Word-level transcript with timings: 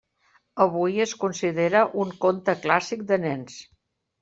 Avui 0.63 1.03
es 1.05 1.13
considera 1.25 1.83
un 2.05 2.15
conte 2.25 2.57
clàssic 2.65 3.07
de 3.15 3.23
nens. 3.29 3.63